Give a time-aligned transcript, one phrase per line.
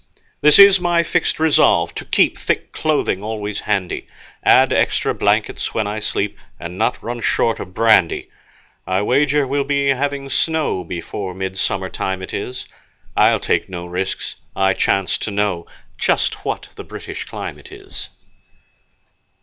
[0.41, 4.07] This is my fixed resolve to keep Thick clothing always handy,
[4.43, 8.31] Add extra blankets when I sleep, And not run short of brandy.
[8.87, 12.67] I wager we'll be having snow Before midsummer time it is.
[13.15, 14.37] I'll take no risks.
[14.55, 15.67] I chance to know
[15.99, 18.09] Just what the British climate is.
[18.11, 18.27] P.G.